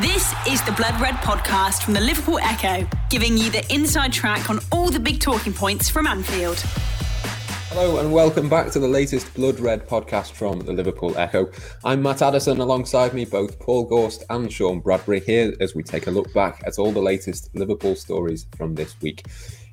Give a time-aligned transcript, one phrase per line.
[0.00, 4.48] This is the Blood Red podcast from the Liverpool Echo, giving you the inside track
[4.48, 6.60] on all the big talking points from Anfield.
[7.68, 11.50] Hello and welcome back to the latest Blood Red podcast from the Liverpool Echo.
[11.84, 16.06] I'm Matt Addison, alongside me both Paul Gorst and Sean Bradbury here as we take
[16.06, 19.26] a look back at all the latest Liverpool stories from this week.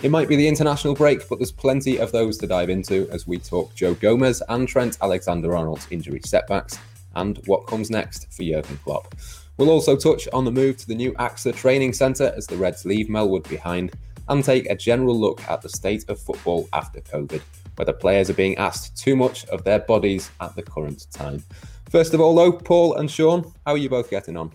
[0.03, 3.25] It might be the international break, but there's plenty of those to dive into as
[3.25, 6.77] we talk Joe Gomez and Trent Alexander Arnold's injury setbacks
[7.15, 9.15] and what comes next for Jurgen Klopp.
[9.59, 12.85] We'll also touch on the move to the new AXA training centre as the Reds
[12.85, 13.91] leave Melwood behind
[14.29, 17.41] and take a general look at the state of football after COVID,
[17.75, 21.43] whether players are being asked too much of their bodies at the current time.
[21.89, 24.53] First of all, though, Paul and Sean, how are you both getting on?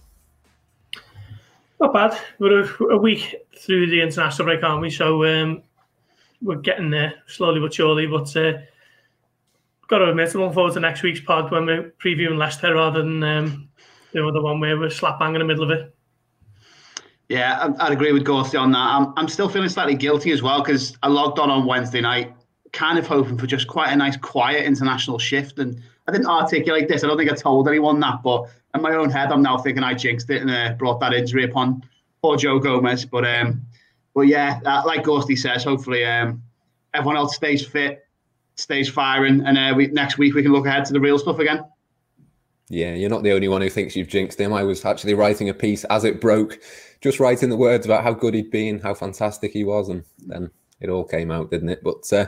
[1.82, 2.18] Not bad.
[2.38, 4.88] We're a, week through the international break, aren't we?
[4.88, 5.62] So um,
[6.40, 8.06] we're getting there slowly but surely.
[8.06, 8.54] But uh,
[9.88, 13.02] got to admit, I'm looking forward to next week's pod when we're previewing Leicester rather
[13.02, 13.68] than um,
[14.14, 15.94] the other one where we're slap bang in the middle of it.
[17.28, 18.78] Yeah, I'd agree with Gorsty on that.
[18.78, 22.34] I'm, I'm still feeling slightly guilty as well because I logged on on Wednesday night,
[22.72, 25.58] kind of hoping for just quite a nice, quiet international shift.
[25.58, 27.02] And I didn't articulate this.
[27.02, 29.82] I don't think I told anyone that, but in my own head, I'm now thinking
[29.82, 31.82] I jinxed it and uh, brought that injury upon
[32.22, 33.06] poor Joe Gomez.
[33.06, 33.62] But um,
[34.14, 36.42] but yeah, like Gorsty says, hopefully um,
[36.92, 38.06] everyone else stays fit,
[38.56, 41.38] stays firing, and uh, we, next week we can look ahead to the real stuff
[41.38, 41.64] again.
[42.74, 44.52] Yeah, you're not the only one who thinks you've jinxed him.
[44.52, 46.58] I was actually writing a piece as it broke,
[47.00, 50.50] just writing the words about how good he'd been, how fantastic he was, and then
[50.80, 51.84] it all came out, didn't it?
[51.84, 52.26] But uh,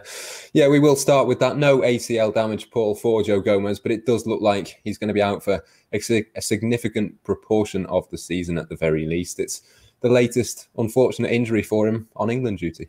[0.52, 1.56] yeah, we will start with that.
[1.56, 5.14] No ACL damage, Paul, for Joe Gomez, but it does look like he's going to
[5.14, 5.60] be out for
[5.92, 6.00] a,
[6.36, 9.40] a significant proportion of the season at the very least.
[9.40, 9.62] It's
[10.00, 12.86] the latest unfortunate injury for him on England duty.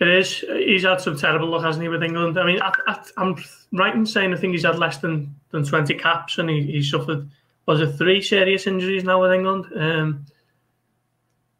[0.00, 0.44] It is.
[0.48, 2.38] He's had some terrible luck, hasn't he, with England?
[2.38, 2.72] I mean, I,
[3.16, 3.36] am
[3.72, 6.82] right in saying I think he's had less than, than 20 caps and he, he
[6.82, 7.28] suffered,
[7.66, 9.66] was it three serious injuries now with England?
[9.74, 10.26] Um,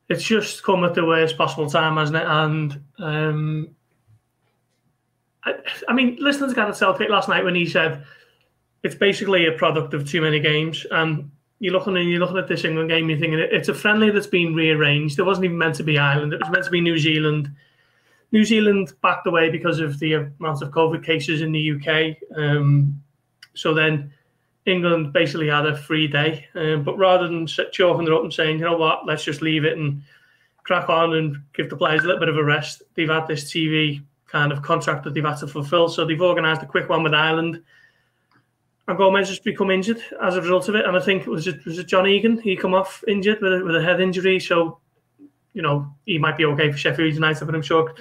[0.09, 2.27] it's just come at the worst possible time, hasn't it?
[2.27, 3.69] And um,
[5.45, 5.55] I,
[5.89, 8.05] I, mean, listening to Gareth Southgate last night when he said
[8.83, 12.49] it's basically a product of too many games, and you're looking and you're looking at
[12.49, 15.19] this England game, you're thinking it's a friendly that's been rearranged.
[15.19, 17.51] It wasn't even meant to be Ireland; it was meant to be New Zealand
[18.33, 22.17] New Zealand backed away because of the amount of COVID cases in the UK.
[22.37, 23.03] Um,
[23.55, 24.13] so then
[24.67, 26.47] England basically had a free day.
[26.55, 29.65] Um, but rather than chalking it up and saying, you know what, let's just leave
[29.65, 30.03] it and
[30.63, 33.45] crack on and give the players a little bit of a rest, they've had this
[33.45, 35.89] TV kind of contract that they've had to fulfil.
[35.89, 37.63] So they've organised a quick one with Ireland.
[38.87, 40.85] And Gomez has become injured as a result of it.
[40.85, 42.39] And I think it was it, was it John Egan?
[42.39, 44.39] He come off injured with a, with a head injury.
[44.41, 44.79] So,
[45.55, 47.95] you know, he might be okay for Sheffield United, but I'm sure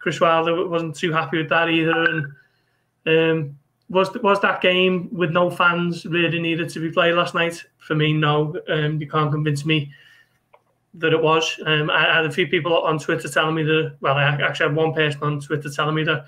[0.00, 2.04] Chris Wilder wasn't too happy with that either.
[2.04, 2.26] And
[3.06, 7.62] um, was was that game with no fans really needed to be played last night?
[7.78, 8.56] For me, no.
[8.68, 9.92] Um, you can't convince me
[10.94, 11.60] that it was.
[11.66, 13.96] Um, I, had a few people on Twitter telling me that.
[14.00, 16.26] Well, I actually had one person on Twitter telling me that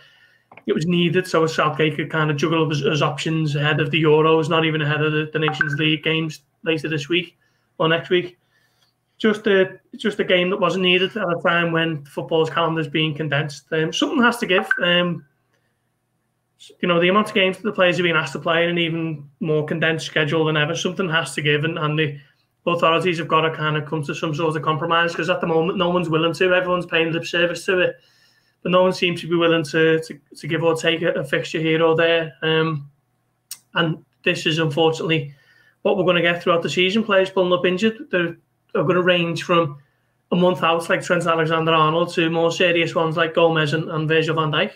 [0.67, 4.03] it was needed so Southgate could kind of juggle his, his options ahead of the
[4.03, 7.37] Euros, not even ahead of the, the Nations League games later this week
[7.79, 8.39] or next week
[9.23, 12.89] just a just a game that wasn't needed at a time when football's calendar is
[12.89, 13.67] being condensed.
[13.71, 14.69] Um, something has to give.
[14.83, 15.25] Um,
[16.81, 18.71] you know, the amount of games that the players are being asked to play in
[18.71, 22.19] an even more condensed schedule than ever, something has to give, and, and the
[22.67, 25.47] authorities have got to kind of come to some sort of compromise because at the
[25.47, 26.53] moment no one's willing to.
[26.53, 27.97] Everyone's paying lip service to it,
[28.65, 31.25] but no one seems to be willing to to, to give or take a, a
[31.25, 32.33] fixture here or there.
[32.43, 32.91] Um,
[33.75, 35.33] and this is unfortunately
[35.83, 37.05] what we're going to get throughout the season.
[37.05, 37.99] Players pulling up injured.
[38.11, 38.37] They're,
[38.75, 39.79] are going to range from
[40.31, 44.09] a month out, like Trent Alexander Arnold, to more serious ones like Gomez and, and
[44.09, 44.73] Virgil van Dijk.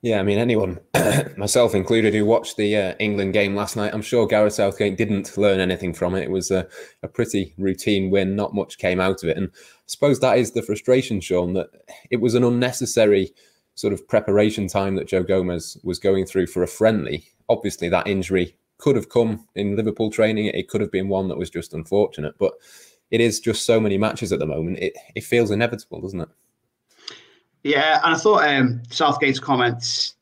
[0.00, 0.78] Yeah, I mean, anyone,
[1.36, 5.36] myself included, who watched the uh, England game last night, I'm sure Gareth Southgate didn't
[5.36, 6.22] learn anything from it.
[6.22, 6.68] It was a,
[7.02, 9.36] a, pretty routine win, not much came out of it.
[9.36, 11.70] And I suppose that is the frustration, Sean, that
[12.10, 13.32] it was an unnecessary
[13.74, 17.24] sort of preparation time that Joe Gomez was going through for a friendly.
[17.48, 20.46] Obviously, that injury could have come in Liverpool training.
[20.46, 22.54] It could have been one that was just unfortunate, but
[23.10, 24.78] it is just so many matches at the moment.
[24.78, 26.28] It it feels inevitable, doesn't it?
[27.64, 30.14] Yeah, and I thought um, Southgate's comments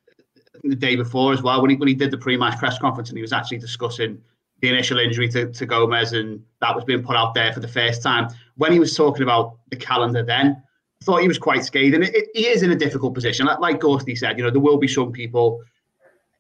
[0.65, 3.19] the day before as well when he when he did the pre-match press conference and
[3.19, 4.21] he was actually discussing
[4.61, 7.69] the initial injury to, to Gomez and that was being put out there for the
[7.69, 8.29] first time.
[8.57, 10.63] When he was talking about the calendar, then
[11.03, 12.03] I thought he was quite scathing.
[12.03, 13.83] It, it, he is in a difficult position, like, like
[14.17, 14.39] said.
[14.39, 15.63] You know, there will be some people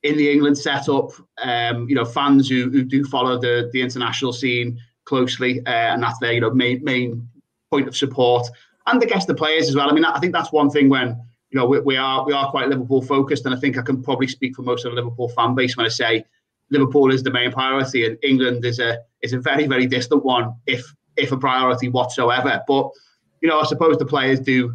[0.07, 1.11] in the England setup,
[1.43, 6.03] um, you know, fans who, who do follow the the international scene closely, uh, and
[6.03, 7.29] that's their you know main main
[7.71, 8.47] point of support,
[8.87, 9.91] and I guess the players as well.
[9.91, 11.09] I mean, I think that's one thing when
[11.51, 14.03] you know we, we are we are quite Liverpool focused, and I think I can
[14.03, 16.25] probably speak for most of the Liverpool fan base when I say
[16.71, 20.55] Liverpool is the main priority, and England is a is a very very distant one,
[20.67, 20.85] if
[21.17, 22.63] if a priority whatsoever.
[22.69, 22.91] But
[23.41, 24.75] you know, I suppose the players do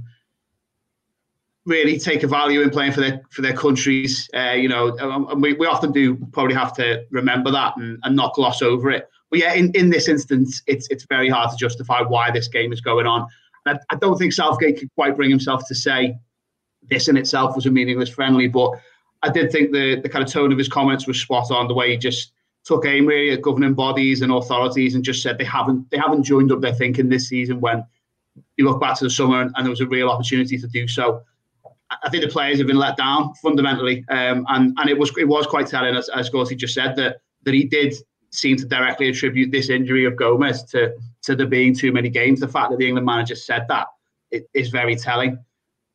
[1.65, 4.29] really take a value in playing for their for their countries.
[4.33, 8.15] Uh, you know, and we, we often do probably have to remember that and, and
[8.15, 9.09] not gloss over it.
[9.29, 12.73] But yeah, in, in this instance, it's it's very hard to justify why this game
[12.73, 13.27] is going on.
[13.65, 16.17] I, I don't think Southgate could quite bring himself to say
[16.83, 18.71] this in itself was a meaningless friendly, but
[19.23, 21.67] I did think the the kind of tone of his comments was spot on.
[21.67, 22.33] The way he just
[22.65, 26.23] took aim really at governing bodies and authorities and just said they haven't they haven't
[26.23, 27.83] joined up their thinking this season when
[28.57, 30.87] you look back to the summer and, and there was a real opportunity to do
[30.87, 31.23] so.
[32.03, 35.27] I think the players have been let down fundamentally, um, and and it was it
[35.27, 37.95] was quite telling as as Gorsey just said that that he did
[38.31, 40.94] seem to directly attribute this injury of Gomez to
[41.24, 42.39] to there being too many games.
[42.39, 43.88] The fact that the England manager said that
[44.31, 45.38] it is very telling.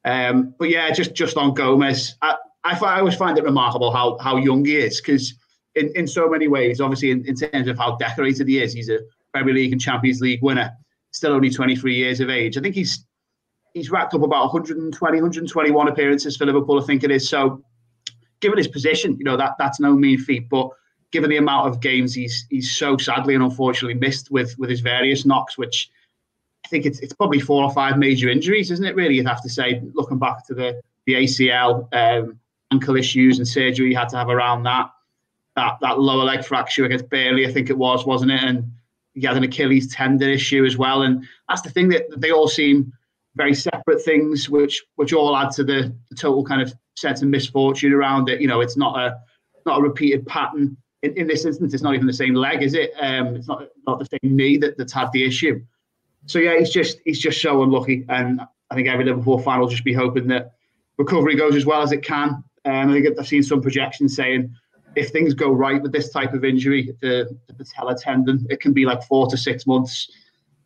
[0.04, 4.18] Um, but yeah, just just on Gomez, I, I, I always find it remarkable how
[4.18, 5.34] how young he is because
[5.74, 8.88] in, in so many ways, obviously in, in terms of how decorated he is, he's
[8.88, 9.00] a
[9.32, 10.72] Premier League and Champions League winner,
[11.10, 12.56] still only 23 years of age.
[12.56, 13.04] I think he's
[13.76, 17.28] he's racked up about 120, 121 appearances for Liverpool, I think it is.
[17.28, 17.62] So,
[18.40, 20.48] given his position, you know that that's no mean feat.
[20.48, 20.70] But
[21.12, 24.80] given the amount of games he's he's so sadly and unfortunately missed with with his
[24.80, 25.90] various knocks, which
[26.64, 28.96] I think it's it's probably four or five major injuries, isn't it?
[28.96, 32.40] Really, you'd have to say, looking back to the the ACL, um,
[32.72, 34.90] ankle issues and surgery he had to have around that,
[35.54, 38.42] that that lower leg fracture against Burnley, I think it was, wasn't it?
[38.42, 38.72] And
[39.12, 41.02] he had an Achilles tendon issue as well.
[41.02, 42.92] And that's the thing that they all seem
[43.36, 47.28] very separate things, which which all add to the, the total kind of sense of
[47.28, 48.40] misfortune around it.
[48.40, 49.18] You know, it's not a
[49.64, 50.76] not a repeated pattern.
[51.02, 52.92] In, in this instance, it's not even the same leg, is it?
[52.98, 55.60] Um, it's not not the same knee that, that's had the issue.
[56.24, 58.40] So yeah, he's just he's just so unlucky, and
[58.70, 60.52] I think every Liverpool fan will just be hoping that
[60.98, 62.42] recovery goes as well as it can.
[62.64, 64.52] Um, I think I've seen some projections saying
[64.96, 68.72] if things go right with this type of injury, the, the patella tendon, it can
[68.72, 70.10] be like four to six months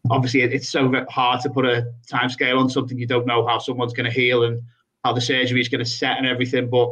[0.08, 3.58] obviously it's so hard to put a time scale on something you don't know how
[3.58, 4.62] someone's going to heal and
[5.05, 6.70] how the surgery is going to set and everything.
[6.70, 6.91] But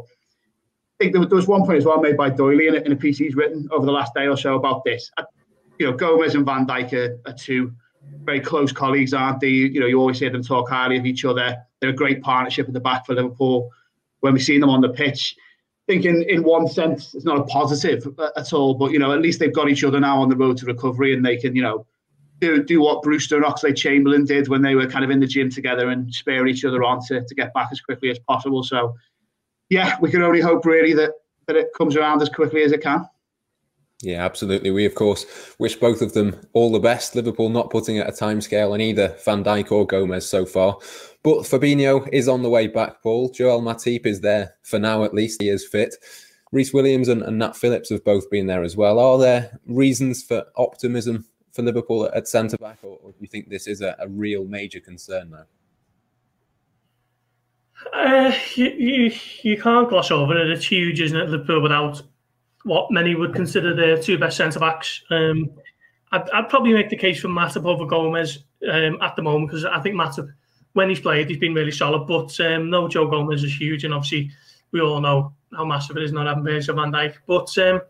[1.00, 2.96] I think there was one point as well made by Doyley in a, in a
[2.96, 5.10] piece he's written over the last day or so about this.
[5.78, 7.72] You know, Gomez and Van Dijk are, are two
[8.24, 9.48] very close colleagues, aren't they?
[9.48, 11.56] You know, you always hear them talk highly of each other.
[11.80, 13.70] They're a great partnership at the back for Liverpool.
[14.20, 15.36] When we see them on the pitch,
[15.88, 18.98] I think in, in one sense it's not a positive uh, at all, but you
[18.98, 21.36] know, at least they've got each other now on the road to recovery and they
[21.36, 21.86] can, you know,
[22.40, 25.26] do do what Brewster and Oxlade Chamberlain did when they were kind of in the
[25.26, 28.62] gym together and spare each other on to, to get back as quickly as possible.
[28.62, 28.94] So,
[29.68, 31.12] yeah, we can only hope really that
[31.46, 33.08] that it comes around as quickly as it can.
[34.02, 34.70] Yeah, absolutely.
[34.70, 35.26] We, of course,
[35.58, 37.16] wish both of them all the best.
[37.16, 40.78] Liverpool not putting at a timescale on either Van Dijk or Gomez so far.
[41.24, 43.30] But Fabinho is on the way back, Paul.
[43.30, 45.42] Joel Matip is there for now, at least.
[45.42, 45.96] He is fit.
[46.52, 49.00] Rhys Williams and, and Nat Phillips have both been there as well.
[49.00, 51.26] Are there reasons for optimism
[51.58, 54.44] for Liverpool at centre back, or, or, do you think this is a, a real
[54.44, 55.44] major concern now?
[57.92, 59.12] Uh, you, you,
[59.42, 60.50] you can't gloss over it.
[60.50, 61.28] It's huge, isn't it?
[61.28, 62.00] Liverpool without
[62.62, 65.02] what many would consider their two best centre backs.
[65.10, 65.50] Um,
[66.12, 69.64] I'd, I'd, probably make the case for Matip over Gomez um, at the moment because
[69.64, 70.32] I think Matip,
[70.74, 72.06] when he's played, he's been really solid.
[72.06, 74.30] But um, no, Joe Gomez is huge, and obviously
[74.70, 77.16] we all know how massive it is not having Virgil van Dijk.
[77.26, 77.80] But um,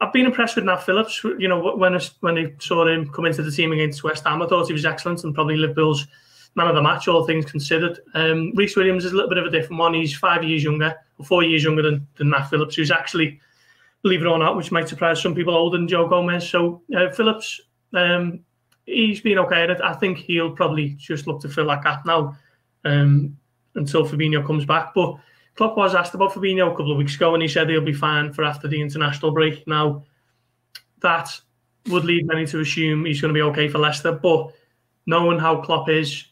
[0.00, 1.24] I've been impressed with Nat Phillips.
[1.24, 4.42] You know, when I, when I saw him come into the team against West Ham,
[4.42, 6.06] I thought he was excellent and probably Liverpool's
[6.54, 8.00] man of the match, all things considered.
[8.14, 9.94] Um, Rhys Williams is a little bit of a different one.
[9.94, 13.40] He's five years younger, or four years younger than, than Nat Phillips, who's actually,
[14.02, 16.48] believe it or not, which might surprise some people, older than Joe Gomez.
[16.48, 17.60] So uh, Phillips,
[17.92, 18.40] um,
[18.86, 22.36] he's been okay I think he'll probably just look to fill that gap now
[22.84, 23.36] um,
[23.74, 24.94] until Fabinho comes back.
[24.94, 25.16] But
[25.56, 27.92] Klopp was asked about Fabinho a couple of weeks ago, and he said he'll be
[27.92, 29.66] fine for after the international break.
[29.66, 30.04] Now,
[31.00, 31.40] that
[31.88, 34.52] would lead many to assume he's going to be okay for Leicester, but
[35.06, 36.24] knowing how Klopp is,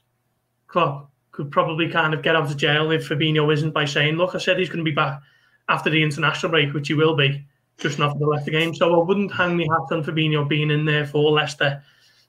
[0.67, 4.35] Klopp could probably kind of get out of jail if Fabinho isn't by saying, "Look,
[4.35, 5.21] I said he's going to be back
[5.69, 7.45] after the international break, which he will be,
[7.79, 10.71] just not for the Leicester game." So I wouldn't hang my hat on Fabinho being
[10.71, 11.83] in there for Leicester,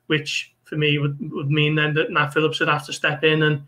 [0.07, 3.43] which for me would, would mean then that Nat Phillips would have to step in
[3.43, 3.63] and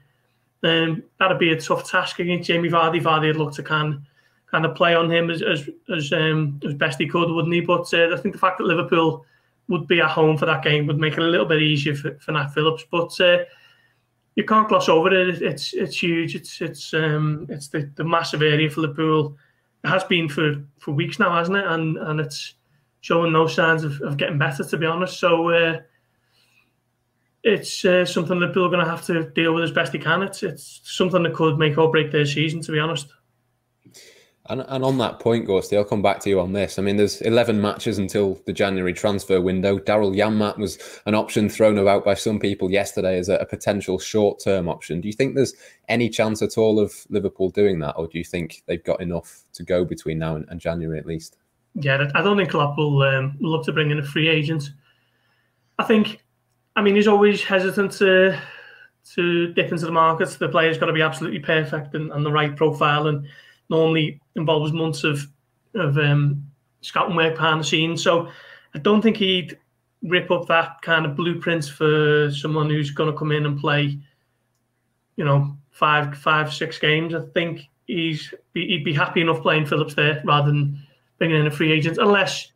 [0.63, 3.01] um, that'd be a tough task against Jamie Vardy.
[3.01, 4.01] Vardy would look to kind
[4.49, 7.61] kind of play on him as as as, um, as best he could, wouldn't he?
[7.61, 9.25] But uh, I think the fact that Liverpool
[9.67, 12.17] would be at home for that game would make it a little bit easier for,
[12.19, 12.85] for Nat Phillips.
[12.89, 13.39] But uh,
[14.35, 15.41] you can't gloss over it.
[15.41, 16.35] It's it's huge.
[16.35, 19.37] It's it's um, it's the, the massive area for Liverpool.
[19.83, 21.67] It has been for, for weeks now, hasn't it?
[21.67, 22.55] And and it's
[23.01, 25.19] showing no signs of, of getting better, to be honest.
[25.19, 25.49] So.
[25.49, 25.79] Uh,
[27.47, 29.99] it's uh, something that people are going to have to deal with as best they
[29.99, 30.21] can.
[30.21, 33.07] It's it's something that could make or break their season, to be honest.
[34.49, 36.79] And, and on that point, Gorsty, I'll come back to you on this.
[36.79, 39.77] I mean, there's 11 matches until the January transfer window.
[39.77, 43.99] Daryl Janmaat was an option thrown about by some people yesterday as a, a potential
[43.99, 45.01] short term option.
[45.01, 45.53] Do you think there's
[45.89, 49.43] any chance at all of Liverpool doing that, or do you think they've got enough
[49.53, 51.37] to go between now and, and January at least?
[51.75, 54.71] Yeah, I don't think Klopp will um, look to bring in a free agent.
[55.77, 56.23] I think,
[56.77, 58.39] I mean, he's always hesitant to
[59.15, 60.35] to dip into the markets.
[60.35, 63.25] The player's got to be absolutely perfect and, and the right profile, and
[63.69, 65.25] normally involves months of
[65.73, 66.45] of um,
[66.81, 68.03] scouting work behind the scenes.
[68.03, 68.29] So
[68.75, 69.57] I don't think he'd
[70.03, 73.97] rip up that kind of blueprint for someone who's going to come in and play,
[75.15, 77.15] you know, five, five, six games.
[77.15, 80.79] I think he's he'd be happy enough playing Phillips there rather than
[81.17, 82.51] bringing in a free agent, unless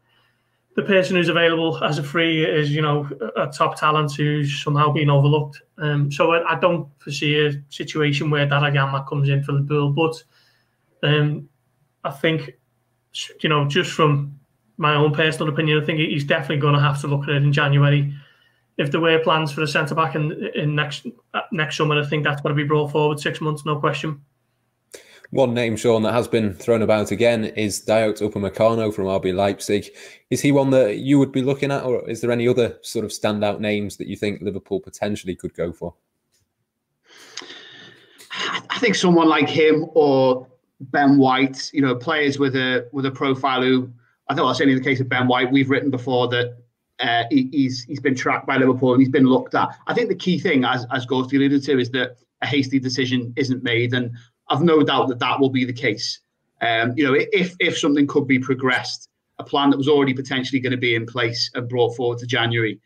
[0.75, 4.91] the person who's available as a free is, you know, a top talent who's somehow
[4.91, 5.61] been overlooked.
[5.77, 9.91] Um, so I, I, don't foresee a situation where Daragama comes in for the bill,
[9.91, 10.23] but
[11.03, 11.49] um,
[12.03, 12.51] I think,
[13.41, 14.39] you know, just from
[14.77, 17.43] my own personal opinion, I think he's definitely going to have to look at it
[17.43, 18.13] in January.
[18.77, 21.05] If there were plans for a centre back in, in next
[21.51, 24.21] next summer, I think that's got to be brought forward six months, no question.
[25.31, 29.87] One name, Sean, that has been thrown about again is Dayot Upamecano from RB Leipzig.
[30.29, 33.05] Is he one that you would be looking at, or is there any other sort
[33.05, 35.93] of standout names that you think Liverpool potentially could go for?
[38.69, 40.47] I think someone like him or
[40.81, 43.89] Ben White, you know, players with a with a profile who
[44.27, 46.57] I think was saying in the case of Ben White, we've written before that
[46.99, 49.69] uh, he, he's he's been tracked by Liverpool and he's been looked at.
[49.87, 53.31] I think the key thing, as as Gorsty alluded to, is that a hasty decision
[53.37, 54.11] isn't made, and
[54.51, 56.19] I've no doubt that that will be the case.
[56.61, 60.59] Um, you know, if if something could be progressed, a plan that was already potentially
[60.59, 62.79] going to be in place and brought forward to January,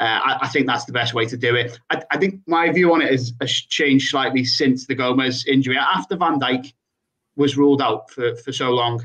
[0.00, 1.78] uh, I, I, think that's the best way to do it.
[1.90, 5.76] I, I, think my view on it has, has changed slightly since the Gomez injury.
[5.76, 6.72] After Van Dijk
[7.36, 9.04] was ruled out for, for so long,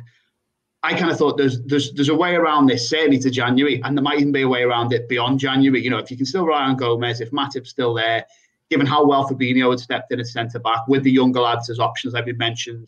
[0.83, 3.97] I kind of thought there's there's there's a way around this, certainly to January, and
[3.97, 5.83] there might even be a way around it beyond January.
[5.83, 8.25] You know, if you can still rely on Gomez, if Matip's still there,
[8.69, 11.79] given how well Fabinho had stepped in at centre back with the younger lads as
[11.79, 12.87] options, like we mentioned.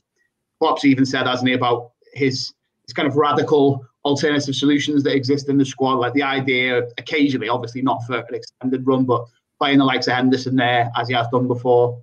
[0.60, 2.54] Klopp's even said, hasn't he, about his
[2.86, 7.50] his kind of radical alternative solutions that exist in the squad, like the idea occasionally,
[7.50, 9.26] obviously not for an extended run, but
[9.60, 12.02] playing the likes of Henderson there as he has done before.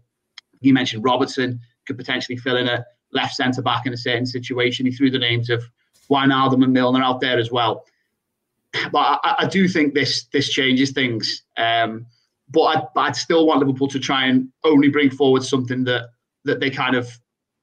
[0.61, 4.87] You mentioned Robertson could potentially fill in a left centre back in a certain situation.
[4.87, 5.65] He threw the names of
[6.11, 7.85] Wijnaldum and Milner out there as well.
[8.93, 11.45] But I, I do think this this changes things.
[11.57, 12.07] Um,
[12.51, 16.11] but I'd, I'd still want Liverpool to try and only bring forward something that
[16.45, 17.11] that they kind of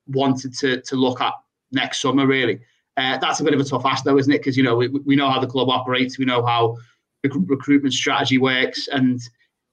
[0.08, 1.34] wanted to to look at
[1.72, 2.26] next summer.
[2.26, 2.60] Really,
[2.98, 4.40] uh, that's a bit of a tough ask, though, isn't it?
[4.40, 6.78] Because you know we, we know how the club operates, we know how
[7.24, 9.22] the recruitment strategy works, and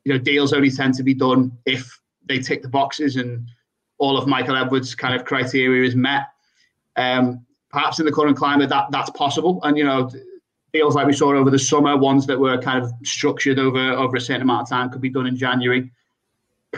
[0.05, 3.49] you know deals only tend to be done if they tick the boxes and
[3.99, 6.29] all of Michael Edwards' kind of criteria is met.
[6.97, 10.11] Um, perhaps in the current climate, that that's possible, and you know
[10.73, 14.17] deals like we saw over the summer, ones that were kind of structured over over
[14.17, 15.91] a certain amount of time, could be done in January.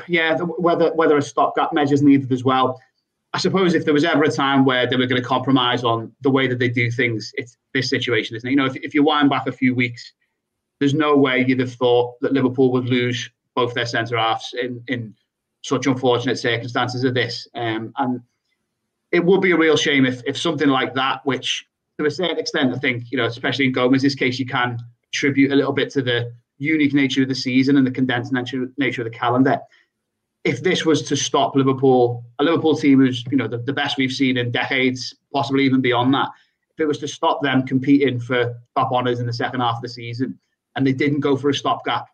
[0.07, 2.81] Yeah, whether whether a stopgap measure is needed as well.
[3.33, 6.13] I suppose if there was ever a time where they were going to compromise on
[6.21, 8.51] the way that they do things, it's this situation, isn't it?
[8.51, 10.13] You know, if, if you wind back a few weeks,
[10.81, 14.83] there's no way you'd have thought that Liverpool would lose both their centre halves in,
[14.89, 15.15] in
[15.63, 17.47] such unfortunate circumstances of this.
[17.55, 18.21] Um, and
[19.13, 21.67] it would be a real shame if, if something like that, which
[22.01, 24.79] to a certain extent, I think, you know, especially in Gomez's case, you can
[25.13, 28.73] attribute a little bit to the unique nature of the season and the condensed nature,
[28.79, 29.59] nature of the calendar.
[30.45, 33.99] If this was to stop Liverpool, a Liverpool team who's, you know, the, the best
[33.99, 36.31] we've seen in decades, possibly even beyond that,
[36.73, 39.83] if it was to stop them competing for top honours in the second half of
[39.83, 40.39] the season
[40.77, 42.07] and they didn't go for a stopgap,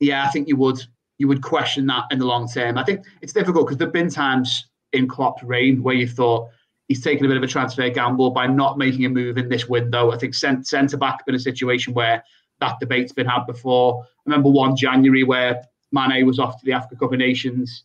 [0.00, 0.80] yeah, I think you would
[1.18, 2.78] you would question that in the long term.
[2.78, 6.48] I think it's difficult because there've been times in Klopp's reign where you thought,
[6.88, 9.68] he's taken a bit of a transfer gamble by not making a move in this
[9.68, 10.10] window.
[10.10, 12.24] I think centre back been a situation where
[12.60, 14.02] that debate's been had before.
[14.02, 17.84] I remember one January where Mane was off to the Africa Cup of Nations,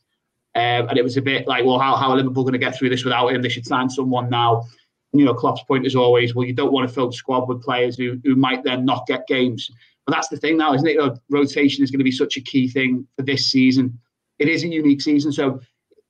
[0.56, 2.76] um, and it was a bit like, well, how, how are Liverpool going to get
[2.76, 3.42] through this without him?
[3.42, 4.66] They should sign someone now.
[5.12, 7.48] And, you know, Klopp's point is always, well, you don't want to fill the squad
[7.48, 9.70] with players who, who might then not get games.
[10.06, 10.94] But that's the thing now, isn't it?
[10.94, 14.00] You know, rotation is going to be such a key thing for this season.
[14.40, 15.60] It is a unique season, so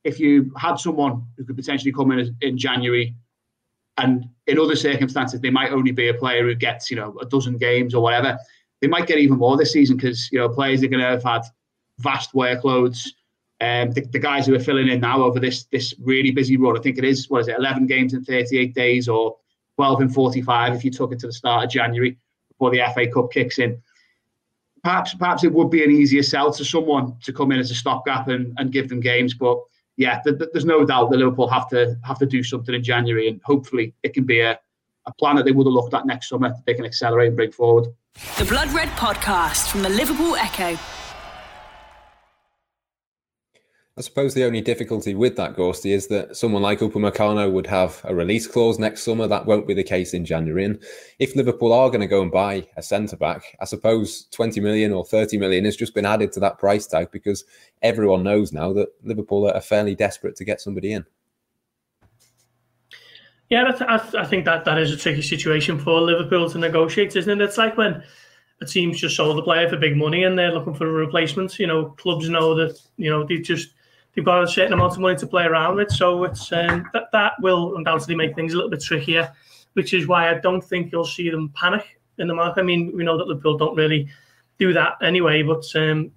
[0.04, 3.14] if you had someone who could potentially come in in January,
[3.96, 7.26] and in other circumstances they might only be a player who gets you know a
[7.26, 8.38] dozen games or whatever,
[8.80, 11.22] they might get even more this season because you know players are going to have
[11.22, 11.42] had
[11.98, 13.08] vast workloads.
[13.60, 16.76] Um, the, the, guys who are filling in now over this this really busy run,
[16.76, 19.36] I think it is what is it, 11 games in 38 days or
[19.76, 22.18] 12 in 45 if you took it to the start of January
[22.50, 23.80] before the FA Cup kicks in.
[24.82, 27.74] Perhaps perhaps it would be an easier sell to someone to come in as a
[27.74, 29.58] stopgap and, and give them games, but
[29.96, 32.82] yeah, th- th- there's no doubt that Liverpool have to have to do something in
[32.82, 34.58] January, and hopefully it can be a,
[35.06, 37.36] a plan that they would have looked at next summer that they can accelerate and
[37.36, 37.86] bring forward.
[38.38, 40.78] The Blood Red Podcast from the Liverpool Echo.
[43.96, 48.00] I suppose the only difficulty with that, Gorsty, is that someone like Upamecano would have
[48.02, 49.28] a release clause next summer.
[49.28, 50.64] That won't be the case in January.
[50.64, 50.82] And
[51.20, 54.92] if Liverpool are going to go and buy a centre back, I suppose 20 million
[54.92, 57.44] or 30 million has just been added to that price tag because
[57.82, 61.06] everyone knows now that Liverpool are fairly desperate to get somebody in.
[63.50, 67.44] Yeah, I think that that is a tricky situation for Liverpool to negotiate, isn't it?
[67.44, 68.02] It's like when
[68.60, 71.60] a team's just sold a player for big money and they're looking for a replacement.
[71.60, 73.73] You know, clubs know that you know they just
[74.14, 75.90] they've got a certain amount of money to play around with.
[75.90, 79.32] So it's um, that that will undoubtedly make things a little bit trickier,
[79.74, 82.60] which is why I don't think you'll see them panic in the market.
[82.60, 84.08] I mean, we know that Liverpool don't really
[84.58, 86.10] do that anyway, but um,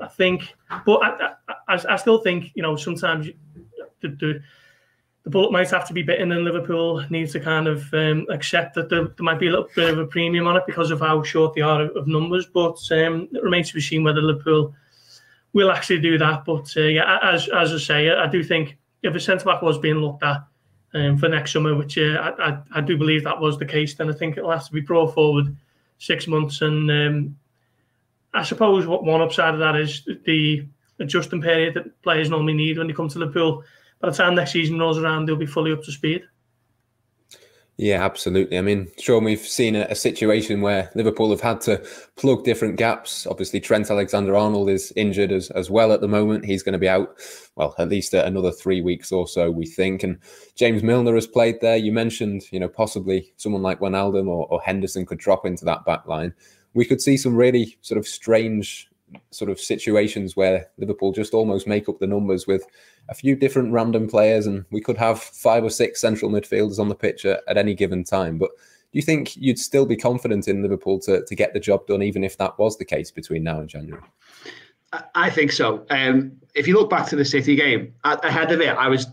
[0.00, 0.54] I think,
[0.86, 1.32] but I,
[1.68, 3.28] I, I, still think you know sometimes
[4.00, 4.42] the, the
[5.24, 8.74] the bullet might have to be bitten, and Liverpool needs to kind of um, accept
[8.74, 10.98] that there, there, might be a little bit of a premium on it because of
[10.98, 12.46] how short they are of, numbers.
[12.46, 14.74] But um, it remains to be seen whether Liverpool
[15.52, 16.44] will actually do that.
[16.44, 19.78] But uh, yeah, as as I say, I do think if a centre back was
[19.78, 20.44] being looked at
[20.94, 23.94] um, for next summer, which uh, I, I, I do believe that was the case,
[23.94, 25.56] then I think it'll have to be brought forward
[25.98, 26.62] six months.
[26.62, 27.36] And um,
[28.34, 30.66] I suppose what one upside of that is the
[30.98, 33.64] adjusting period that players normally need when they come to Liverpool.
[34.00, 36.22] By the time next season rolls around, they'll be fully up to speed.
[37.78, 38.58] Yeah, absolutely.
[38.58, 41.82] I mean, Sean, we've seen a, a, situation where Liverpool have had to
[42.16, 43.26] plug different gaps.
[43.26, 46.44] Obviously, Trent Alexander Arnold is injured as, as well at the moment.
[46.44, 47.18] He's going to be out,
[47.56, 50.02] well, at least another three weeks or so, we think.
[50.02, 50.18] And
[50.54, 51.76] James Milner has played there.
[51.76, 55.86] You mentioned, you know, possibly someone like Wijnaldum or, or Henderson could drop into that
[55.86, 56.34] back line.
[56.74, 58.88] We could see some really sort of strange
[59.30, 62.64] sort of situations where Liverpool just almost make up the numbers with
[63.08, 66.88] a few different random players, and we could have five or six central midfielders on
[66.88, 68.38] the pitch at, at any given time.
[68.38, 68.50] But
[68.92, 72.02] do you think you'd still be confident in Liverpool to, to get the job done,
[72.02, 74.02] even if that was the case between now and January?
[75.14, 75.86] I think so.
[75.88, 79.06] Um, if you look back to the City game, ahead of it, I was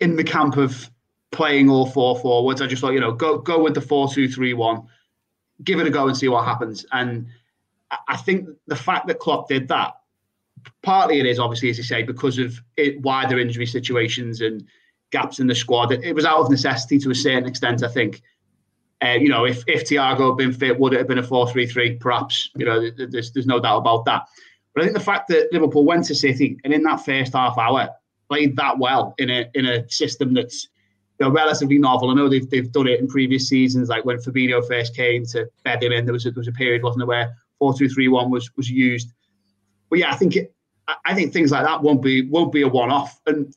[0.00, 0.90] in the camp of
[1.30, 2.60] playing all four forwards.
[2.60, 4.82] I just thought, you know, go go with the four two three one,
[5.64, 6.84] give it a go and see what happens.
[6.92, 7.26] And
[8.08, 9.94] I think the fact that Klopp did that
[10.82, 14.64] partly it is obviously, as you say, because of it, wider injury situations and
[15.10, 15.92] gaps in the squad.
[15.92, 18.22] It, it, was out of necessity to a certain extent, I think.
[19.04, 21.96] Uh, you know, if if Thiago had been fit, would it have been a four-three-three?
[21.96, 22.50] Perhaps.
[22.56, 24.26] You know, there's there's no doubt about that.
[24.74, 27.58] But I think the fact that Liverpool went to City and in that first half
[27.58, 27.88] hour
[28.28, 30.68] played that well in a in a system that's
[31.18, 32.10] you know, relatively novel.
[32.10, 35.48] I know they've they've done it in previous seasons, like when Fabinho first came to
[35.64, 36.04] bed him in.
[36.04, 39.12] There was a, there was a period, wasn't there, where four-two-three-one was was used
[39.92, 40.54] but yeah, I think it,
[41.04, 43.54] I think things like that won't be won't be a one-off, and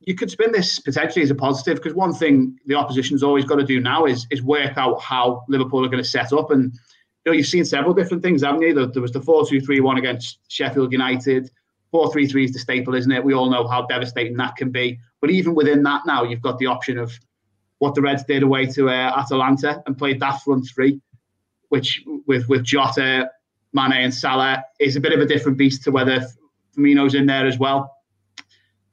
[0.00, 3.56] you could spin this potentially as a positive because one thing the opposition's always got
[3.56, 6.74] to do now is is work out how Liverpool are going to set up, and
[7.24, 8.74] you know you've seen several different things, haven't you?
[8.74, 11.50] There, was the four-two-three-one against Sheffield United.
[11.90, 13.24] Four-three-three is the staple, isn't it?
[13.24, 14.98] We all know how devastating that can be.
[15.22, 17.18] But even within that, now you've got the option of
[17.78, 21.00] what the Reds did away to uh, Atalanta and played that front three,
[21.70, 23.30] which with with Jota,
[23.72, 26.26] Mane and Salah is a bit of a different beast to whether
[26.76, 27.94] Firmino's in there as well.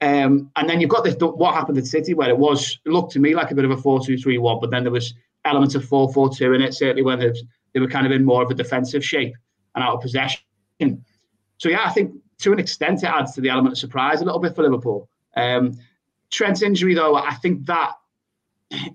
[0.00, 3.12] Um, and then you've got this what happened at City where it was it looked
[3.12, 6.54] to me like a bit of a 4-2-3-1, but then there was elements of 4-4-2
[6.54, 9.34] in it, certainly when they were kind of in more of a defensive shape
[9.74, 10.42] and out of possession.
[11.58, 14.24] So yeah, I think to an extent it adds to the element of surprise a
[14.24, 15.08] little bit for Liverpool.
[15.36, 15.72] Um,
[16.30, 17.94] Trent's injury though, I think that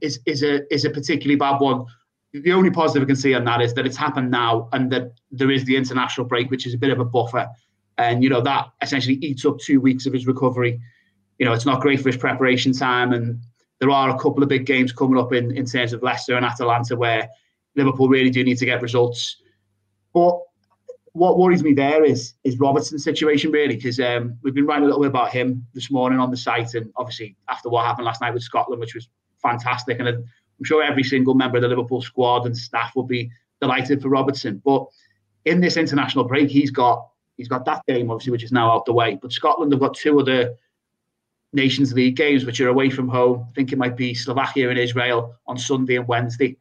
[0.02, 1.86] is is a is a particularly bad one
[2.34, 5.14] the only positive I can see on that is that it's happened now and that
[5.32, 7.48] there is the international break, which is a bit of a buffer.
[7.98, 10.80] And, you know, that essentially eats up two weeks of his recovery.
[11.40, 13.12] You know, it's not great for his preparation time.
[13.12, 13.40] And
[13.80, 16.46] there are a couple of big games coming up in, in terms of Leicester and
[16.46, 17.28] Atalanta where
[17.76, 19.38] Liverpool really do need to get results.
[20.14, 20.40] But
[21.14, 24.88] what worries me there is is Robertson's situation really because um, we've been writing a
[24.88, 28.22] little bit about him this morning on the site and obviously after what happened last
[28.22, 29.10] night with Scotland, which was
[29.42, 30.24] fantastic and
[30.62, 34.10] I'm sure every single member of the Liverpool squad and staff will be delighted for
[34.10, 34.62] Robertson.
[34.64, 34.86] But
[35.46, 38.86] in this international break, he's got he's got that game obviously, which is now out
[38.86, 39.18] the way.
[39.20, 40.54] But Scotland have got two other
[41.52, 43.48] Nations League games which are away from home.
[43.50, 46.58] I think it might be Slovakia and Israel on Sunday and Wednesday.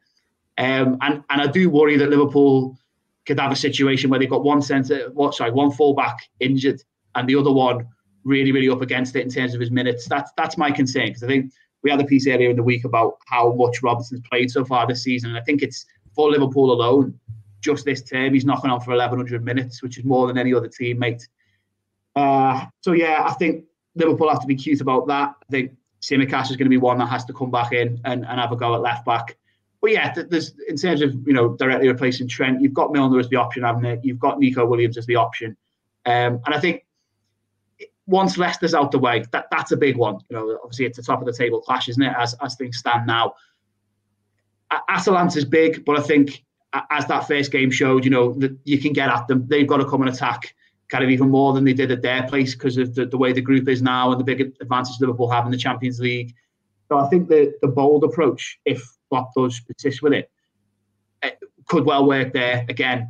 [0.57, 2.75] Um, and and I do worry that Liverpool
[3.27, 6.81] could have a situation where they've got one centre, what sorry, one fullback injured
[7.13, 7.87] and the other one
[8.23, 10.07] really, really up against it in terms of his minutes.
[10.07, 11.51] That's that's my concern because I think
[11.83, 14.87] we had a piece earlier in the week about how much Robertson's played so far
[14.87, 15.29] this season.
[15.31, 17.19] And I think it's for Liverpool alone,
[17.61, 20.67] just this term, he's knocking on for 1,100 minutes, which is more than any other
[20.67, 21.21] teammate.
[22.15, 23.65] Uh, so, yeah, I think
[23.95, 25.35] Liverpool have to be cute about that.
[25.41, 28.25] I think Tsimikas is going to be one that has to come back in and,
[28.25, 29.37] and have a go at left back.
[29.81, 33.29] But yeah, there's in terms of you know directly replacing Trent, you've got Milner as
[33.29, 33.99] the option, haven't you?
[34.03, 35.57] You've got Neco Williams as the option,
[36.05, 36.85] um, and I think
[38.11, 40.19] once Leicester's out the way, that that's a big one.
[40.29, 42.13] You know, obviously it's the top of the table clash, isn't it?
[42.17, 43.33] As as things stand now,
[44.89, 46.43] Atalanta's big, but I think
[46.89, 49.47] as that first game showed, you know that you can get at them.
[49.47, 50.53] They've got to come and attack
[50.89, 53.31] kind of even more than they did at their place because of the, the way
[53.31, 56.35] the group is now and the big advantage Liverpool have in the Champions League.
[56.89, 60.29] So I think the the bold approach, if Klopp does persist with it,
[61.23, 63.09] it could well work there again.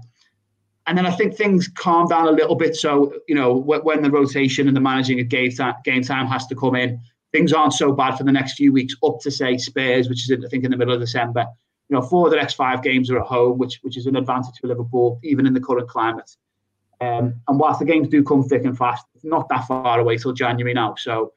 [0.92, 2.76] And then I think things calm down a little bit.
[2.76, 6.46] So you know when the rotation and the managing of game time, game time has
[6.48, 7.00] to come in,
[7.32, 8.94] things aren't so bad for the next few weeks.
[9.02, 11.46] Up to say Spurs, which is I think in the middle of December.
[11.88, 14.18] You know, four of the next five games are at home, which which is an
[14.18, 16.30] advantage for Liverpool, even in the current climate.
[17.00, 20.18] Um, and whilst the games do come thick and fast, it's not that far away
[20.18, 20.96] till January now.
[20.96, 21.32] So,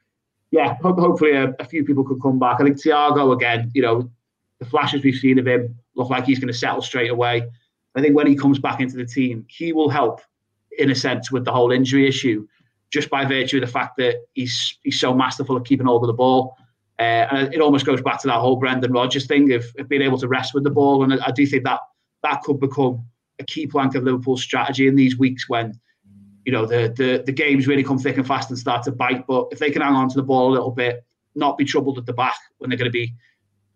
[0.51, 2.61] yeah, ho- hopefully a, a, few people could come back.
[2.61, 4.11] I think Thiago again, you know,
[4.59, 7.45] the flashes we've seen of him look like he's going to settle straight away.
[7.94, 10.20] I think when he comes back into the team, he will help
[10.78, 12.46] in a sense with the whole injury issue,
[12.92, 16.09] just by virtue of the fact that he's he's so masterful at keeping hold of
[16.09, 16.57] the ball.
[16.98, 20.02] Uh, and it almost goes back to that whole Brendan Rodgers thing of, of being
[20.02, 21.02] able to rest with the ball.
[21.02, 21.80] And I, I do think that
[22.22, 23.04] that could become
[23.40, 25.78] a key plank of Liverpool's strategy in these weeks when
[26.44, 29.26] you know the the the games really come thick and fast and start to bite.
[29.26, 31.04] But if they can hang on to the ball a little bit,
[31.35, 33.14] not be troubled at the back when they're going to be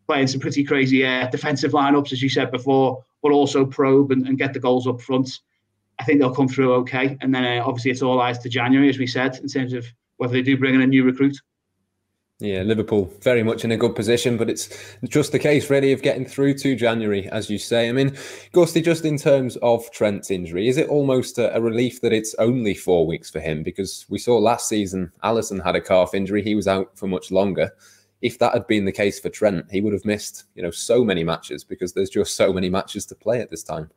[0.09, 4.27] playing some pretty crazy uh, defensive lineups, as you said before, but also probe and,
[4.27, 5.41] and, get the goals up front.
[5.99, 7.19] I think they'll come through okay.
[7.21, 9.87] And then uh, obviously it's all eyes to January, as we said, in terms of
[10.17, 11.37] whether they do bring in a new recruit.
[12.41, 14.69] Yeah, Liverpool very much in a good position, but it's
[15.09, 17.89] just the case really of getting through to January, as you say.
[17.89, 18.11] I mean,
[18.55, 22.37] Gorsty, just in terms of Trent's injury, is it almost a, a, relief that it's
[22.39, 23.65] only four weeks for him?
[23.65, 27.33] Because we saw last season Alisson had a calf injury; he was out for much
[27.33, 27.73] longer.
[28.21, 31.05] If that had been the case for Trent, he would have missed, you know, so
[31.05, 33.91] many matches because there's just so many matches to play at this time.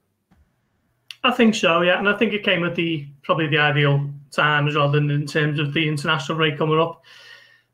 [1.23, 4.67] I think so, yeah, and I think it came at the probably the ideal time
[4.67, 7.03] as well, in terms of the international break coming up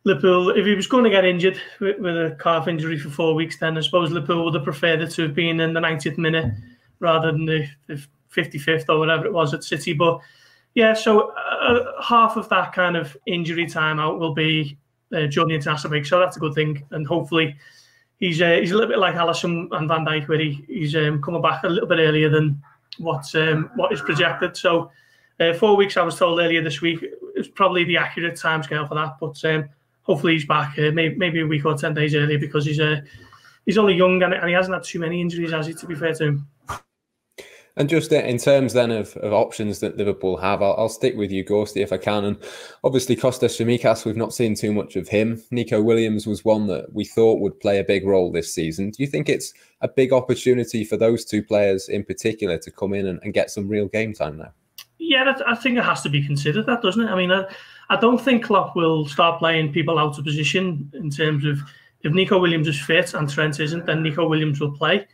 [0.08, 3.36] Liverpool, if he was going to get injured with, with, a calf injury for four
[3.36, 6.18] weeks, then I suppose Liverpool would have preferred it to have been in the 90th
[6.18, 6.54] minute
[7.00, 8.02] rather than the, the
[8.34, 9.94] 55th or whatever it was at City.
[9.94, 10.20] But
[10.76, 14.78] yeah, so uh, half of that kind of injury time out will be
[15.14, 16.84] uh, during the international break, so that's a good thing.
[16.92, 17.56] And hopefully,
[18.20, 21.22] he's uh, he's a little bit like Alisson and Van Dijk, where he, he's um,
[21.22, 22.62] coming back a little bit earlier than
[22.98, 24.56] what um, what is projected.
[24.58, 24.92] So.
[25.40, 28.96] Uh, four weeks, I was told earlier this week, is probably the accurate timescale for
[28.96, 29.18] that.
[29.20, 29.70] But um,
[30.08, 33.02] hopefully he's back uh, maybe, maybe a week or 10 days earlier because he's uh,
[33.66, 35.94] he's only young and, and he hasn't had too many injuries, has he, to be
[35.94, 36.48] fair to him.
[37.78, 41.16] And just uh, in terms then of, of options that Liverpool have, I'll, I'll stick
[41.16, 42.26] with you, Gorsty, if I can.
[42.26, 42.38] And
[42.84, 45.42] obviously, Kostas Tsimikas, we've not seen too much of him.
[45.52, 48.90] Neco Williams was one that we thought would play a big role this season.
[48.90, 52.94] Do you think it's a big opportunity for those two players in particular to come
[52.94, 54.52] in and, and get some real game time now?
[54.98, 57.12] Yeah, I think it has to be considered, that doesn't it?
[57.12, 57.46] I mean, I,
[57.90, 61.60] I don't think Klopp will start playing people out of position in terms of
[62.02, 65.08] if Neco Williams is fit and Trent isn't, then Neco Williams will play.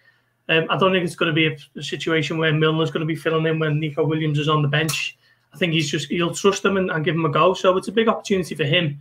[0.49, 3.15] Um, I don't think it's going to be a, situation where Milner's going to be
[3.15, 5.17] filling in when Neco Williams is on the bench.
[5.53, 7.53] I think he's just he'll trust them and, and give him a go.
[7.53, 8.99] So it's a big opportunity for him.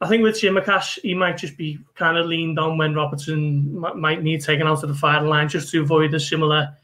[0.00, 4.22] I think with Tsimikas, he might just be kind of leaned on when Robertson might
[4.22, 6.76] need taken out of the firing line just to avoid a similar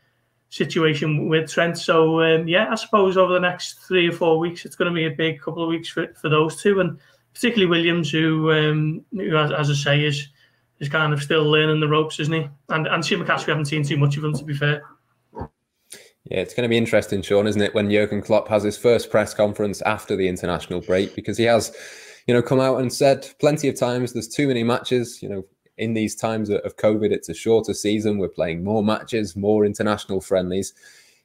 [0.49, 1.79] situation with Trent.
[1.79, 4.95] So um, yeah, I suppose over the next three or four weeks, it's going to
[4.95, 6.99] be a big couple of weeks for, for those two, and
[7.35, 10.29] particularly Williams, who, um, who as, as, I say, is
[10.83, 12.49] is kind of still learning the ropes, isn't he?
[12.69, 14.83] And and Tsimikas, we haven't seen too much of him, to be fair.
[16.25, 19.11] Yeah, it's going to be interesting, Sean, isn't it, when Jurgen Klopp has his first
[19.11, 21.75] press conference after the international break, because he has,
[22.27, 25.23] you know, come out and said plenty of times there's too many matches.
[25.23, 25.45] You know,
[25.79, 28.19] in these times of COVID, it's a shorter season.
[28.19, 30.75] We're playing more matches, more international friendlies.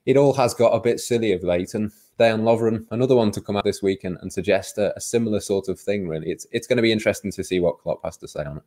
[0.05, 1.73] It all has got a bit silly of late.
[1.73, 5.01] And Dejan Lovren, another one to come out this week and, and suggest a, a,
[5.01, 6.31] similar sort of thing, really.
[6.31, 8.63] It's, it's going to be interesting to see what Klopp has to say on it.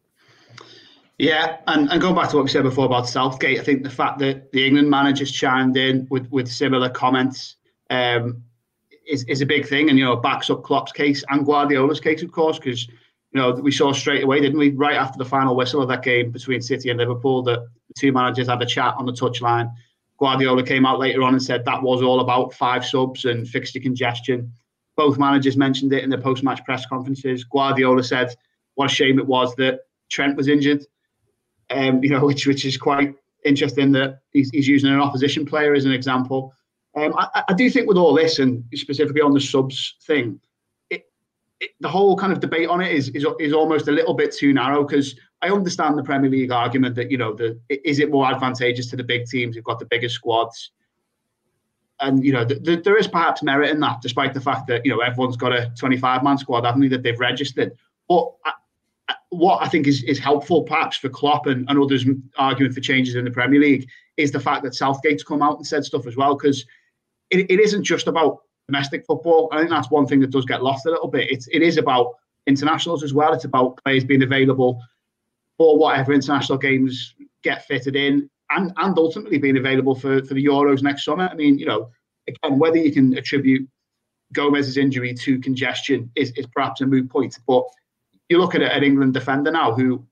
[1.21, 3.91] Yeah, and, and going back to what we said before about Southgate, I think the
[3.91, 7.57] fact that the England managers chimed in with, with similar comments
[7.91, 8.43] um,
[9.07, 12.23] is, is a big thing and, you know, backs up Klopp's case and Guardiola's case,
[12.23, 12.95] of course, because you
[13.39, 14.71] know, we saw straight away, didn't we?
[14.71, 18.13] Right after the final whistle of that game between City and Liverpool, that the two
[18.13, 19.71] managers had a chat on the touchline.
[20.19, 23.81] Guardiola came out later on and said that was all about five subs and fixture
[23.81, 24.51] congestion.
[24.97, 27.45] Both managers mentioned it in their post-match press conferences.
[27.45, 28.35] Guardiola said
[28.77, 30.87] what a shame it was that Trent was injured.
[31.71, 35.75] Um, you know, which which is quite interesting that he's, he's using an opposition player
[35.75, 36.53] as an example.
[36.97, 40.41] Um, I, I do think with all this and specifically on the subs thing,
[41.61, 44.33] it, the whole kind of debate on it is is, is almost a little bit
[44.33, 48.11] too narrow because I understand the Premier League argument that you know the is it
[48.11, 50.73] more advantageous to the big teams who've got the biggest squads,
[52.01, 54.85] and you know the, the, there is perhaps merit in that, despite the fact that
[54.85, 57.73] you know everyone's got a 25 man squad, haven't they, that they've registered.
[58.09, 58.53] But I,
[59.31, 62.05] what I think is is helpful, perhaps for Klopp and, and others
[62.37, 65.67] arguing for changes in the Premier League, is the fact that Southgate's come out and
[65.67, 66.65] said stuff as well because
[67.31, 69.49] it, it isn't just about domestic football.
[69.53, 71.31] I think that's one thing that does get lost a little bit.
[71.31, 72.15] It's it is about
[72.47, 73.33] internationals as well.
[73.33, 74.81] It's about players being available
[75.59, 77.15] for whatever international games
[77.45, 81.29] get fitted in, and and ultimately being available for for the Euros next summer.
[81.31, 81.91] I mean, you know,
[82.27, 83.69] again, whether you can attribute
[84.33, 87.39] Gomez's injury to congestion is, is perhaps a moot point.
[87.47, 87.65] But
[88.31, 90.05] you look at an England defender now who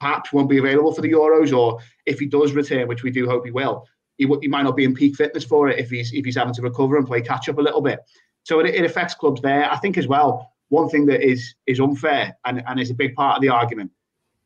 [0.00, 3.28] perhaps won't be available for the Euros, or if he does return, which we do
[3.28, 3.86] hope he will,
[4.18, 6.54] he, he might not be in peak fitness for it if he's if he's having
[6.54, 8.00] to recover and play catch up a little bit.
[8.42, 9.70] So it, it affects clubs there.
[9.70, 10.52] I think as well.
[10.68, 13.90] One thing that is is unfair and, and is a big part of the argument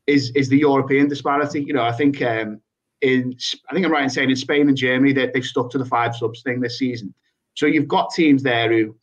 [0.07, 1.63] is is the European disparity.
[1.63, 2.61] You know, I think um,
[3.01, 3.35] in
[3.69, 5.85] I think I'm right in saying in Spain and Germany that they've stuck to the
[5.85, 7.13] five subs thing this season.
[7.53, 8.95] So you've got teams there who,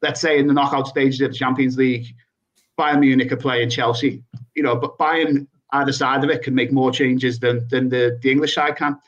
[0.00, 2.06] let's say, in the knockout stages of the Champions League,
[2.78, 4.22] Bayern Munich are playing Chelsea.
[4.54, 8.18] You know, but Bayern either side of it can make more changes than than the,
[8.22, 8.98] the English side can,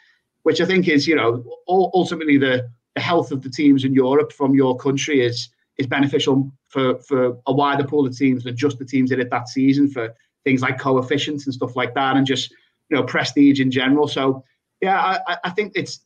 [0.42, 4.32] which I think is you know ultimately the the health of the teams in Europe
[4.32, 5.48] from your country is
[5.78, 9.30] is beneficial for for a wider pool of teams than just the teams in it
[9.30, 12.50] that season for things like coefficients and stuff like that, and just
[12.88, 14.08] you know prestige in general.
[14.08, 14.44] So
[14.80, 16.00] yeah, I, I think it's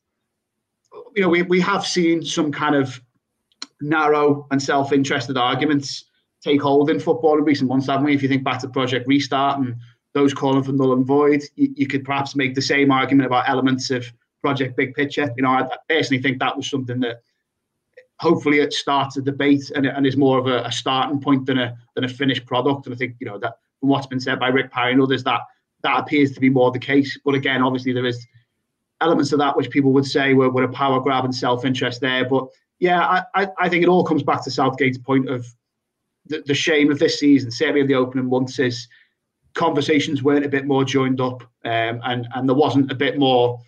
[1.15, 3.01] you know we we have seen some kind of
[3.81, 6.05] narrow and self-interested arguments
[6.43, 8.15] take hold in football in recent months, haven't we?
[8.15, 9.77] If you think back to Project Restart and
[10.15, 13.49] those calling for null and void, you, you could perhaps make the same argument about
[13.49, 14.07] elements of
[14.41, 15.33] Project Big Picture.
[15.37, 17.23] You know, I, I personally think that was something that
[18.19, 21.59] hopefully it starts a debate and, and is more of a, a, starting point than
[21.59, 22.87] a than a finished product.
[22.87, 25.25] And I think you know that from what's been said by Rick Parry and others,
[25.25, 25.41] that
[25.83, 27.19] that appears to be more the case.
[27.25, 28.27] But again, obviously there is
[29.01, 32.27] elements of that which people would say were, were a power grab and self-interest there.
[32.29, 32.49] But
[32.79, 33.01] yeah,
[33.35, 35.47] I, I, I think it all comes back to Southgate's point of
[36.31, 38.89] the, the shame of this season, certainly in the opening months, is
[39.55, 43.61] conversations weren't a bit more joined up um, and, and there wasn't a bit more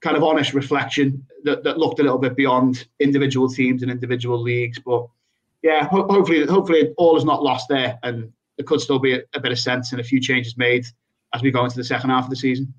[0.00, 4.40] kind of honest reflection that, that looked a little bit beyond individual teams and individual
[4.40, 4.78] leagues.
[4.78, 5.06] But
[5.62, 9.22] yeah, ho- hopefully, hopefully all is not lost there and there could still be a,
[9.34, 10.84] a bit of sense and a few changes made
[11.34, 12.72] as we go into the second half of the season.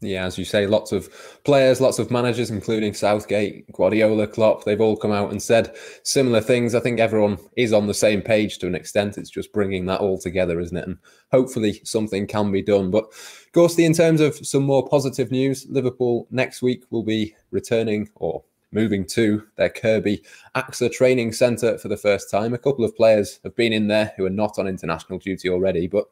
[0.00, 1.08] Yeah, as you say, lots of
[1.44, 6.42] players, lots of managers, including Southgate, Guardiola, Klopp, they've all come out and said similar
[6.42, 6.74] things.
[6.74, 9.16] I think everyone is on the same page to an extent.
[9.16, 10.86] It's just bringing that all together, isn't it?
[10.86, 10.98] And
[11.32, 12.90] hopefully something can be done.
[12.90, 13.10] But,
[13.54, 18.42] Gorsty, in terms of some more positive news, Liverpool next week will be returning or
[18.72, 20.22] moving to their Kirkby
[20.54, 22.52] AXA training centre for the first time.
[22.52, 25.86] A couple of players have been in there who are not on international duty already,
[25.86, 26.06] but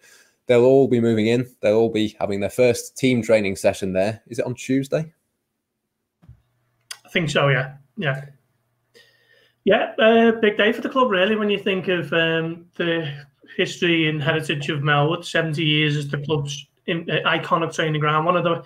[0.46, 1.46] they'll all be moving in.
[1.60, 4.22] They'll all be having their first team training session there.
[4.26, 5.12] Is it on Tuesday?
[7.04, 7.48] I think so.
[7.48, 8.24] Yeah, yeah,
[9.64, 9.92] yeah.
[9.98, 11.36] Uh, big day for the club, really.
[11.36, 13.12] When you think of um, the
[13.56, 18.26] history and heritage of Melwood, seventy years as the club's in, uh, iconic training ground,
[18.26, 18.64] one of the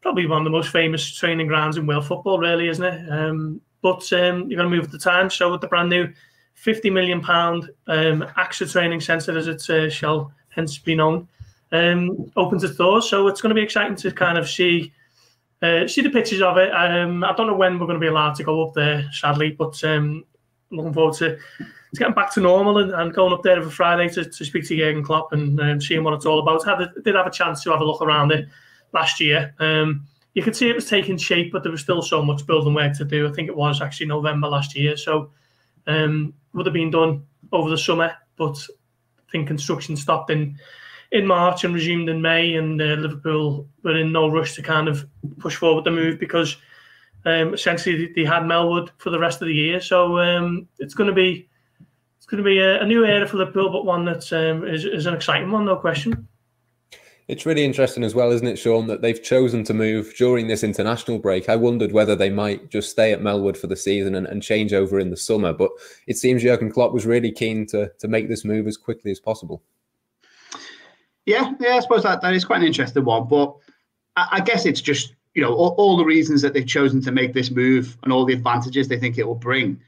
[0.00, 3.10] probably one of the most famous training grounds in world football, really, isn't it?
[3.10, 5.30] Um, but um, you're going to move at the time.
[5.30, 6.12] So with the brand new
[6.54, 11.28] fifty million pound um, AXA training centre, as it uh, shall hence be known,
[11.72, 13.08] um, opens its doors.
[13.08, 14.92] So it's going to be exciting to kind of see
[15.60, 16.70] uh, see the pictures of it.
[16.72, 19.50] Um, I don't know when we're going to be allowed to go up there, sadly,
[19.50, 20.24] but um,
[20.70, 24.08] looking forward to, to getting back to normal and, and going up there every Friday
[24.10, 26.66] to, to speak to Jurgen Klopp and um, seeing what it's all about.
[26.66, 28.48] I had, did have a chance to have a look around it
[28.92, 29.54] last year.
[29.58, 32.74] Um, you could see it was taking shape, but there was still so much building
[32.74, 33.26] work to do.
[33.26, 35.32] I think it was actually November last year, so
[35.88, 38.56] um, would have been done over the summer, but
[39.30, 40.58] think construction stopped in
[41.10, 44.88] in March and resumed in May, and uh, Liverpool were in no rush to kind
[44.88, 45.06] of
[45.38, 46.56] push forward the move because
[47.24, 49.80] um, essentially they had Melwood for the rest of the year.
[49.80, 51.48] So um, it's going to be
[52.18, 54.84] it's going to be a, a, new era for Liverpool, but one that um, is,
[54.84, 56.28] is an exciting one, no question.
[57.28, 60.64] It's really interesting as well, isn't it, Sean, that they've chosen to move during this
[60.64, 61.50] international break.
[61.50, 64.72] I wondered whether they might just stay at Melwood for the season and, and change
[64.72, 65.70] over in the summer, but
[66.06, 69.20] it seems Jurgen Klopp was really keen to, to make this move as quickly as
[69.20, 69.62] possible.
[71.26, 73.54] Yeah, yeah, I suppose that, that is quite an interesting one, but
[74.16, 77.12] I, I guess it's just, you know, all, all the reasons that they've chosen to
[77.12, 79.78] make this move and all the advantages they think it will bring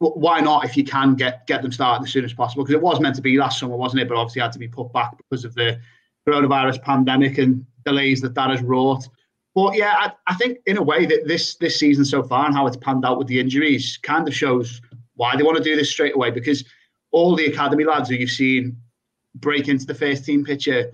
[0.00, 2.80] why not if you can get get them started as soon as possible because it
[2.80, 5.14] was meant to be last summer wasn't it but obviously had to be put back
[5.18, 5.78] because of the
[6.28, 9.08] coronavirus pandemic and delays that that has wrought.
[9.54, 12.54] But yeah, I, I think in a way that this this season so far and
[12.54, 14.80] how it's panned out with the injuries kind of shows
[15.14, 16.64] why they want to do this straight away because
[17.10, 18.76] all the academy lads who you've seen
[19.36, 20.90] break into the first team picture,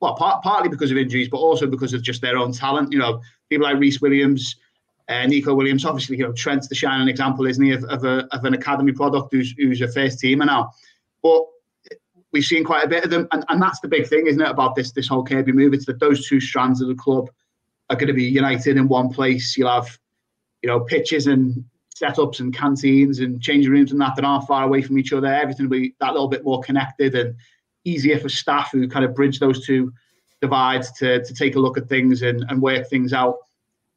[0.00, 2.92] well, part, partly because of injuries, but also because of just their own talent.
[2.92, 4.56] You know, people like Rhys Williams,
[5.08, 8.26] uh, Neco Williams, obviously, you know, Trent's the shining example, isn't he, of, of, a,
[8.34, 10.70] of an academy product who's, who's a first teamer now.
[11.22, 11.42] But
[12.32, 14.48] we've seen quite a bit of them, and, and that's the big thing, isn't it,
[14.48, 15.74] about this this whole Kirkby move?
[15.74, 17.30] It's that those two strands of the club
[17.90, 19.56] are going to be united in one place.
[19.56, 19.98] You'll have,
[20.62, 21.64] you know, pitches and
[21.96, 25.26] setups and canteens and changing rooms and that that aren't far away from each other.
[25.26, 27.34] Everything will be that little bit more connected and
[27.84, 29.92] easier for staff who kind of bridge those two
[30.40, 33.36] divides to, to take a look at things and, and work things out.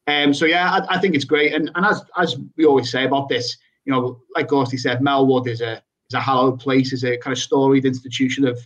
[0.07, 1.53] Um, so yeah, I, I think it's great.
[1.53, 5.47] And and as as we always say about this, you know, like Gorsty said, Melwood
[5.47, 5.81] is a
[6.11, 8.59] is a hallowed place, is a kind of storied institution of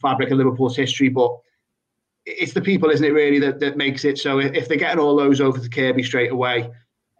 [0.00, 1.08] fabric of Liverpool's history.
[1.08, 1.34] But
[2.26, 4.18] it's the people, isn't it, really, that, that makes it.
[4.18, 6.70] So if they're getting all those over to Kirkby straight away,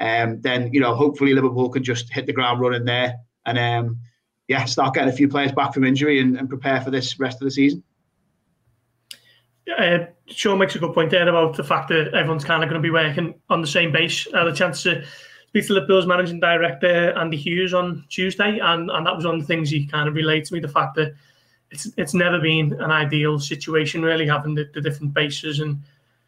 [0.01, 3.17] um, then you know hopefully Liverpool can just hit the ground running there
[3.47, 3.99] and um,
[4.49, 7.41] yeah, start getting a few players back from injury and, and prepare for this rest
[7.41, 7.83] of the season.
[9.79, 12.81] Uh, Sean makes a good point there about the fact that everyone's kind of going
[12.81, 14.27] to be working on the same base.
[14.33, 15.05] Had a chance to
[15.51, 19.41] speak to Liverpool's managing director Andy Hughes on Tuesday, and, and that was one of
[19.41, 21.13] the things he kind of relayed to me the fact that
[21.73, 25.79] it's it's never been an ideal situation really having the, the different bases and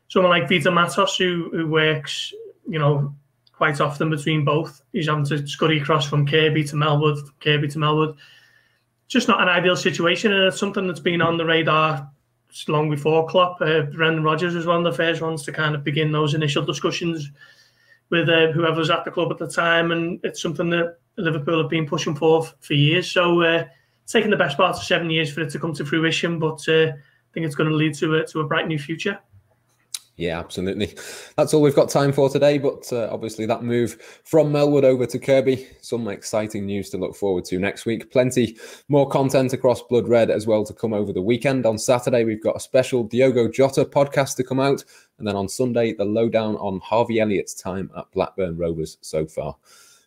[0.08, 2.32] someone like Vitor Matos who who works
[2.68, 3.14] you know
[3.52, 4.82] quite often between both.
[4.92, 8.16] He's having to scurry across from Kirkby to Melwood, Kirkby to Melwood.
[9.06, 12.10] Just not an ideal situation, and it's something that's been on the radar
[12.66, 13.60] long before Klopp.
[13.60, 16.64] Uh, Brendan Rodgers was one of the first ones to kind of begin those initial
[16.64, 17.30] discussions
[18.12, 21.60] with uh, whoever was at the club at the time, and it's something that Liverpool
[21.62, 23.10] have been pushing for for years.
[23.10, 23.64] So uh,
[24.04, 26.92] it's the best part of seven years for it to come to fruition, but uh,
[26.92, 29.18] I think it's going to lead to a, to a bright new future.
[30.16, 30.94] Yeah, absolutely.
[31.36, 32.58] That's all we've got time for today.
[32.58, 37.16] But uh, obviously, that move from Melwood over to Kirkby, some exciting news to look
[37.16, 38.10] forward to next week.
[38.12, 41.64] Plenty more content across Blood Red as well to come over the weekend.
[41.64, 44.84] On Saturday, we've got a special Diogo Jota podcast to come out.
[45.18, 49.56] And then on Sunday, the lowdown on Harvey Elliott's time at Blackburn Rovers so far.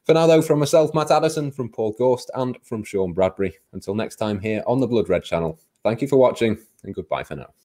[0.06, 3.56] For now, though, from myself, Matt Addison, from Paul Gorst, and from Sean Bradbury.
[3.74, 7.24] Until next time here on the Blood Red channel, thank you for watching and goodbye
[7.24, 7.65] for now.